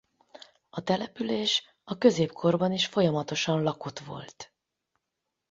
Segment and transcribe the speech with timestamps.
[0.69, 4.53] A település a középkorban is folyamatosan lakott volt.